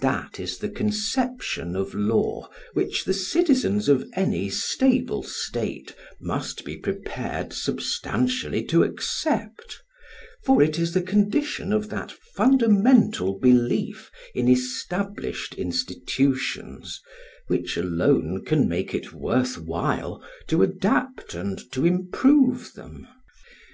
[0.00, 6.76] That is the conception of law which the citizens of any stable state must be
[6.76, 9.80] prepared substantially to accept,
[10.44, 17.00] for it is the condition of that fundamental belief in established institutions
[17.46, 23.08] which alone can make it worth while to adapt and to improve them.